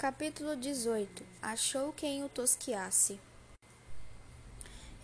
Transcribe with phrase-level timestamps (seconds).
[0.00, 3.20] Capítulo 18 Achou quem o tosquiasse.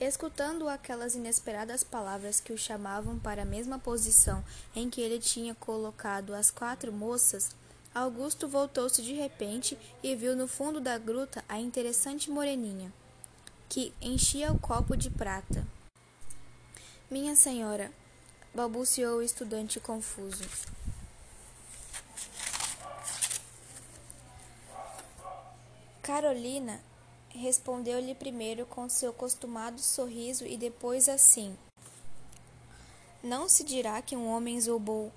[0.00, 4.42] Escutando aquelas inesperadas palavras que o chamavam para a mesma posição
[4.74, 7.54] em que ele tinha colocado as quatro moças,
[7.94, 12.90] Augusto voltou-se de repente e viu no fundo da gruta a interessante moreninha,
[13.68, 15.66] que enchia o copo de prata.
[17.10, 17.92] Minha senhora,
[18.54, 20.48] balbuciou o estudante confuso.
[26.06, 26.80] Carolina
[27.30, 31.58] respondeu-lhe primeiro com seu costumado sorriso e depois assim:
[33.24, 35.10] Não se dirá que um homem zombou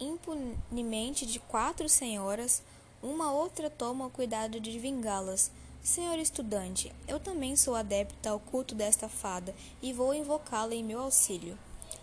[0.00, 2.60] impunemente de quatro senhoras,
[3.00, 5.48] uma outra toma o cuidado de vingá-las.
[5.80, 10.98] Senhor estudante, eu também sou adepta ao culto desta fada e vou invocá-la em meu
[11.02, 11.56] auxílio.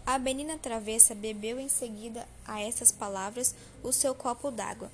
[0.05, 4.90] A menina travessa bebeu em seguida a estas palavras o seu copo d'água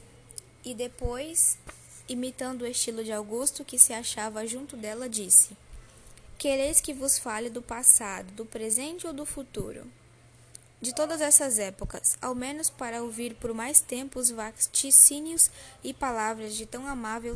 [0.65, 1.59] e depois
[2.09, 5.55] imitando o estilo de Augusto, que se achava junto dela, disse:
[6.37, 9.85] Quereis que vos fale do passado, do presente ou do futuro?
[10.81, 15.51] De todas essas épocas, ao menos para ouvir por mais tempo os vaticínios
[15.83, 17.35] e palavras de tão amável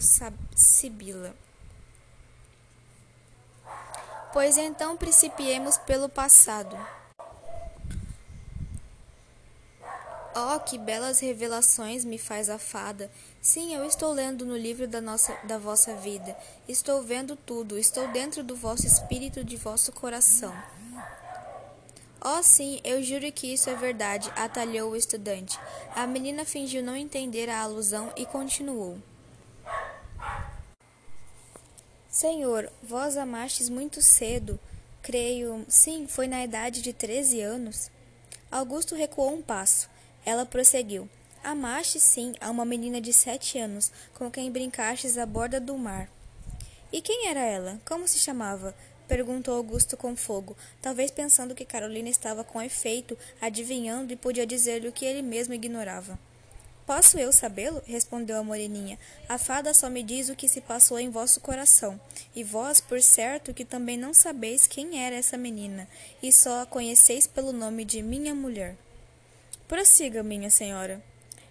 [0.56, 1.36] Sibila.
[4.32, 6.76] Pois então principiemos pelo passado.
[10.36, 13.12] Oh, que belas revelações me faz a fada!
[13.40, 16.36] Sim, eu estou lendo no livro da, nossa, da vossa vida.
[16.68, 20.52] Estou vendo tudo, estou dentro do vosso espírito, de vosso coração.
[22.20, 25.60] Oh, sim, eu juro que isso é verdade, atalhou o estudante.
[25.94, 28.98] A menina fingiu não entender a alusão e continuou.
[32.10, 34.60] Senhor, vós amastes muito cedo.
[35.04, 37.92] Creio, sim, foi na idade de treze anos.
[38.50, 39.93] Augusto recuou um passo.
[40.26, 41.10] Ela prosseguiu.
[41.44, 46.10] Amaste, sim, a uma menina de sete anos, com quem brincastes à borda do mar.
[46.92, 47.82] E quem era ela?
[47.86, 48.74] Como se chamava?
[49.08, 54.88] Perguntou Augusto com fogo, talvez pensando que Carolina estava com efeito, adivinhando e podia dizer-lhe
[54.88, 56.18] o que ele mesmo ignorava.
[56.86, 57.82] Posso eu sabê-lo?
[57.86, 59.00] respondeu a moreninha.
[59.28, 62.00] A fada só me diz o que se passou em vosso coração.
[62.36, 65.88] E vós, por certo, que também não sabeis quem era essa menina,
[66.22, 68.76] e só a conheceis pelo nome de minha mulher.
[69.74, 71.02] Prossiga, minha senhora.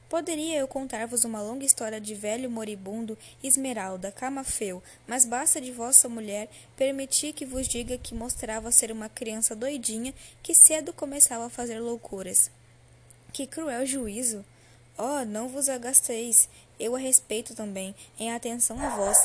[0.09, 6.09] Poderia eu contar-vos uma longa história de velho moribundo, Esmeralda, Camafeu, mas basta de vossa
[6.09, 11.51] mulher permitir que vos diga que mostrava ser uma criança doidinha que cedo começava a
[11.51, 12.49] fazer loucuras.
[13.33, 14.45] Que cruel juízo!
[14.97, 19.19] Oh, não vos agasteis, eu a respeito também, em atenção a vós.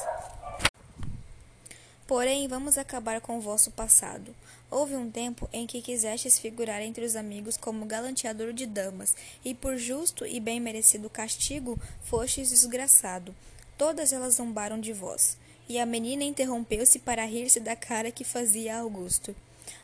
[2.07, 4.33] Porém, vamos acabar com o vosso passado.
[4.71, 9.13] Houve um tempo em que quisestes figurar entre os amigos como galanteador de damas,
[9.43, 13.35] e por justo e bem merecido castigo fostes desgraçado.
[13.77, 15.37] Todas elas zombaram de vós.
[15.67, 19.35] E a menina interrompeu-se para rir-se da cara que fazia Augusto.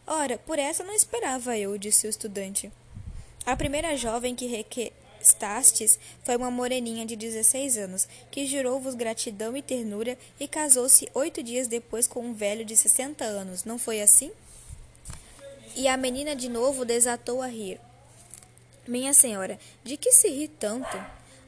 [0.08, 2.72] Ora, por essa não esperava eu, disse o estudante.
[3.46, 9.56] A primeira jovem que reque Estastes foi uma moreninha de dezesseis anos, que jurou-vos gratidão
[9.56, 14.02] e ternura e casou-se oito dias depois com um velho de sessenta anos, não foi
[14.02, 14.32] assim?
[15.76, 17.80] E a menina de novo desatou a rir.
[18.86, 20.98] Minha senhora, de que se ri tanto?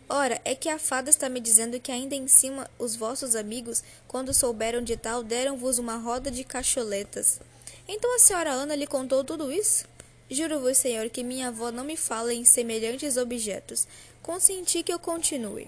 [0.08, 3.84] Ora, é que a fada está me dizendo que ainda em cima os vossos amigos,
[4.08, 7.42] quando souberam de tal, deram-vos uma roda de cacholetas.
[7.88, 9.86] Então a senhora Ana lhe contou tudo isso?
[10.30, 13.88] Juro-vos, Senhor, que minha avó não me fala em semelhantes objetos.
[14.24, 15.68] Consenti que eu continue.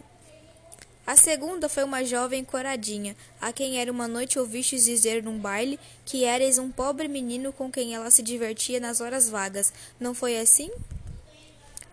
[1.06, 5.80] A segunda foi uma jovem coradinha, a quem era uma noite ouvistes dizer num baile
[6.04, 9.72] que eres um pobre menino com quem ela se divertia nas horas vagas.
[10.00, 10.70] Não foi assim?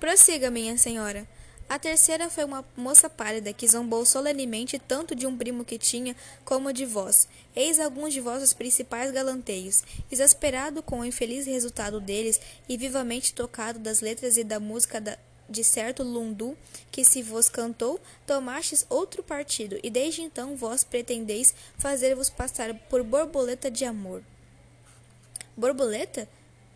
[0.00, 1.28] Prossiga, minha senhora.
[1.69, 6.14] A terceira foi uma moça pálida que zombou solenemente tanto de um primo que tinha
[6.44, 7.26] como de vós.
[7.56, 9.82] Eis alguns de vossos principais galanteios.
[10.10, 15.19] Exasperado com o infeliz resultado deles e vivamente tocado das letras e da música da,
[15.48, 16.56] de certo lundu
[16.91, 23.03] que se vos cantou, tomastes outro partido, e desde então vós pretendeis fazer-vos passar por
[23.03, 24.22] borboleta de amor.
[25.56, 26.28] Borboleta?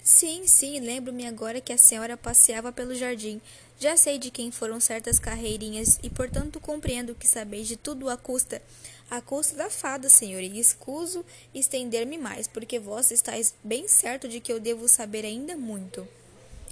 [0.09, 3.43] Sim, sim, lembro-me agora que a senhora passeava pelo jardim.
[3.79, 8.17] Já sei de quem foram certas carreirinhas e, portanto, compreendo que sabeis de tudo à
[8.17, 8.63] custa.
[9.11, 11.23] À custa da fada, senhor, e escuso
[11.55, 16.09] estender-me mais, porque vós estáis bem certo de que eu devo saber ainda muito.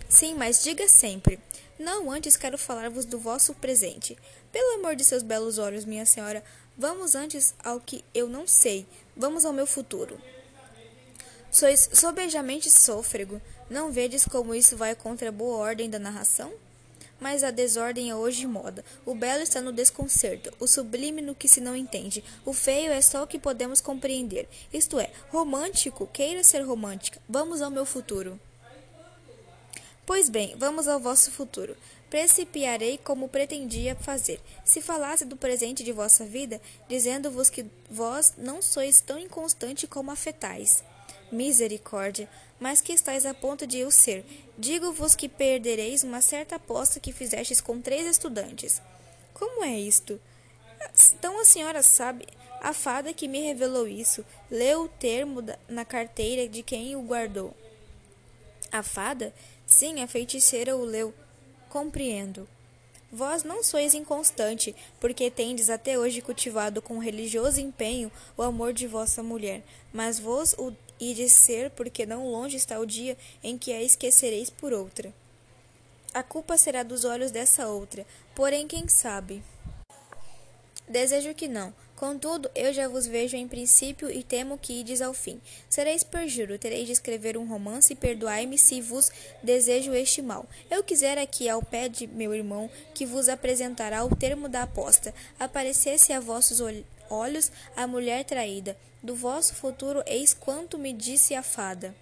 [0.08, 1.38] Sim, mas diga sempre.
[1.78, 4.16] Não, antes quero falar-vos do vosso presente.
[4.50, 6.42] Pelo amor de seus belos olhos, minha senhora,
[6.74, 8.86] vamos antes ao que eu não sei.
[9.14, 10.18] Vamos ao meu futuro.
[11.56, 13.40] Sois sobejamente sôfrego.
[13.70, 16.52] Não vedes como isso vai contra a boa ordem da narração?
[17.18, 18.84] mas a desordem é hoje moda.
[19.06, 22.22] O belo está no desconcerto, o sublime no que se não entende.
[22.44, 24.46] O feio é só o que podemos compreender.
[24.70, 27.18] Isto é, romântico, queira ser romântica.
[27.26, 28.38] Vamos ao meu futuro.
[30.04, 31.74] Pois bem, vamos ao vosso futuro.
[32.10, 34.38] Precipiarei como pretendia fazer.
[34.62, 40.10] Se falasse do presente de vossa vida, dizendo-vos que vós não sois tão inconstante como
[40.10, 40.84] afetais.
[41.30, 42.28] Misericórdia,
[42.58, 44.24] mas que estáis a ponto de eu ser.
[44.56, 48.80] Digo-vos que perdereis uma certa aposta que fizestes com três estudantes.
[49.34, 50.20] Como é isto?
[51.14, 52.26] Então a senhora sabe,
[52.60, 57.54] a fada que me revelou isso, leu o termo na carteira de quem o guardou.
[58.72, 59.32] A fada?
[59.66, 61.12] Sim, a feiticeira o leu.
[61.68, 62.48] Compreendo.
[63.12, 68.86] Vós não sois inconstante, porque tendes até hoje cultivado com religioso empenho o amor de
[68.86, 69.62] vossa mulher,
[69.92, 74.50] mas vos o ides ser, porque não longe está o dia em que a esquecereis
[74.50, 75.12] por outra.
[76.14, 79.42] A culpa será dos olhos dessa outra, porém quem sabe?
[80.88, 85.14] Desejo que não, Contudo, eu já vos vejo em princípio e temo que ides ao
[85.14, 85.40] fim.
[85.68, 89.10] Sereis perjuro, tereis de escrever um romance e perdoai-me se vos
[89.42, 90.46] desejo este mal.
[90.70, 95.14] Eu quisera aqui ao pé de meu irmão, que vos apresentará o termo da aposta,
[95.40, 96.84] aparecesse a vossos olhos
[97.76, 98.76] a mulher traída.
[99.02, 101.94] Do vosso futuro eis quanto me disse a fada.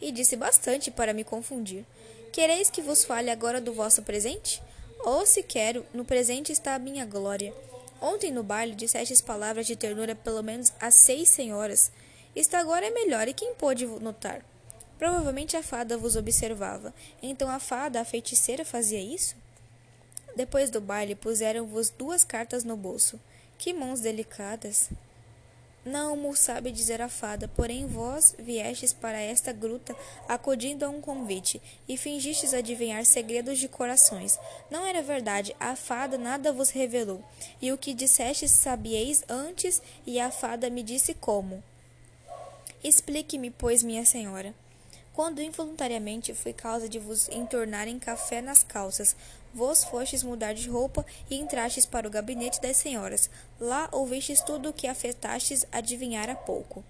[0.00, 1.84] E disse bastante para me confundir.
[2.32, 4.62] Quereis que vos fale agora do vosso presente?
[5.00, 7.54] Ou se quero, no presente está a minha glória.
[8.00, 11.90] Ontem no baile dissestes palavras de ternura pelo menos a seis senhoras.
[12.34, 14.44] Isto agora é melhor, e quem pôde notar?
[14.98, 16.94] Provavelmente a fada vos observava.
[17.22, 19.34] Então a fada, a feiticeira, fazia isso?
[20.36, 23.18] Depois do baile, puseram-vos duas cartas no bolso.
[23.60, 24.88] Que mãos delicadas!
[25.84, 29.94] Não mo sabe dizer a fada, porém vós viestes para esta gruta
[30.26, 34.38] acudindo a um convite, e fingistes adivinhar segredos de corações.
[34.70, 37.22] Não era verdade, a fada nada vos revelou,
[37.60, 41.62] e o que dissestes sabieis antes, e a fada me disse como.
[42.82, 44.54] Explique-me, pois, minha senhora.
[45.12, 49.16] Quando involuntariamente fui causa de vos entornarem café nas calças,
[49.52, 53.28] vos fostes mudar de roupa e entrastes para o gabinete das senhoras.
[53.58, 56.84] Lá ouvistes tudo o que afetastes adivinhar há pouco.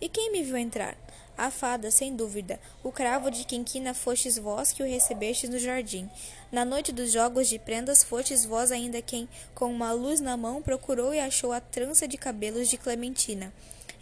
[0.00, 0.96] E quem me viu entrar?
[1.36, 2.60] A fada, sem dúvida.
[2.84, 6.08] O cravo de quinquina fostes vós que o recebestes no jardim.
[6.52, 10.62] Na noite dos jogos de prendas fostes vós ainda quem, com uma luz na mão,
[10.62, 13.52] procurou e achou a trança de cabelos de Clementina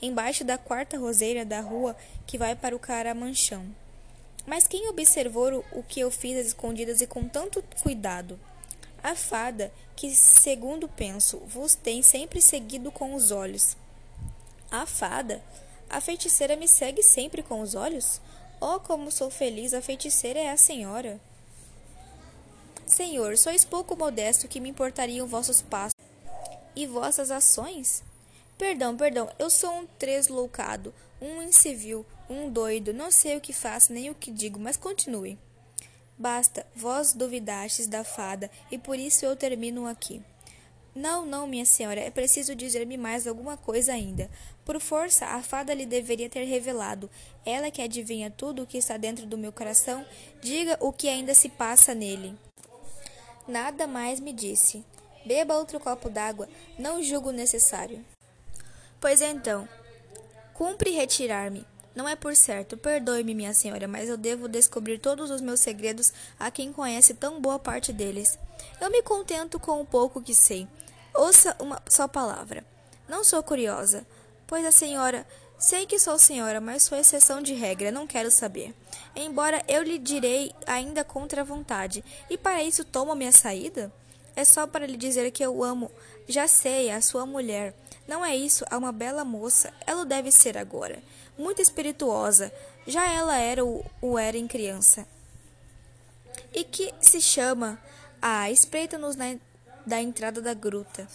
[0.02, 1.96] embaixo da quarta roseira da rua
[2.26, 3.64] que vai para o Caramanchão.
[4.44, 8.38] Mas quem observou o que eu fiz às escondidas e com tanto cuidado?
[9.00, 13.76] A fada, que, segundo penso, vos tem sempre seguido com os olhos.
[14.70, 15.42] A fada?
[15.88, 18.20] A feiticeira me segue sempre com os olhos?
[18.60, 21.20] Oh, como sou feliz, a feiticeira é a senhora.
[22.86, 25.94] Senhor, sois pouco modesto que me importariam vossos passos
[26.74, 28.02] e vossas ações?
[28.62, 33.92] Perdão, perdão, eu sou um tresloucado, um incivil, um doido, não sei o que faço
[33.92, 35.36] nem o que digo, mas continue.
[36.16, 40.22] Basta, vós duvidastes da fada, e por isso eu termino aqui.
[40.94, 44.30] Não, não, minha senhora, é preciso dizer-me mais alguma coisa ainda.
[44.64, 47.10] Por força, a fada lhe deveria ter revelado.
[47.44, 50.06] Ela que adivinha tudo o que está dentro do meu coração,
[50.40, 52.38] diga o que ainda se passa nele.
[53.48, 54.84] Nada mais me disse.
[55.26, 56.48] Beba outro copo d'água,
[56.78, 58.04] não julgo necessário.
[59.02, 59.68] Pois então,
[60.54, 61.66] cumpre retirar-me.
[61.92, 66.12] Não é por certo, perdoe-me, minha senhora, mas eu devo descobrir todos os meus segredos
[66.38, 68.38] a quem conhece tão boa parte deles.
[68.80, 70.68] Eu me contento com o pouco que sei.
[71.12, 72.64] Ouça uma só palavra.
[73.08, 74.06] Não sou curiosa,
[74.46, 75.26] pois a senhora.
[75.58, 78.72] Sei que sou senhora, mas sou exceção de regra, não quero saber.
[79.16, 83.92] Embora eu lhe direi ainda contra a vontade, e para isso toma minha saída?
[84.36, 85.90] É só para lhe dizer que eu amo.
[86.28, 87.74] Já sei, a sua mulher.
[88.12, 89.72] Não é isso, é uma bela moça.
[89.86, 91.02] Ela deve ser agora.
[91.38, 92.52] Muito espirituosa.
[92.86, 95.06] Já ela era o, o era em criança.
[96.52, 97.80] E que se chama.
[98.20, 99.16] Ah, espreita-nos
[99.86, 101.08] da entrada da gruta.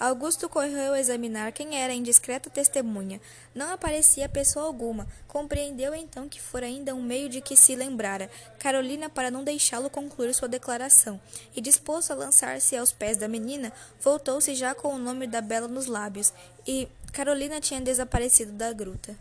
[0.00, 3.20] Augusto correu examinar quem era a indiscreta testemunha.
[3.54, 5.06] Não aparecia pessoa alguma.
[5.28, 9.90] Compreendeu então que fora ainda um meio de que se lembrara Carolina para não deixá-lo
[9.90, 11.20] concluir sua declaração.
[11.54, 15.68] E disposto a lançar-se aos pés da menina, voltou-se já com o nome da bela
[15.68, 16.32] nos lábios.
[16.66, 19.14] E Carolina tinha desaparecido da gruta.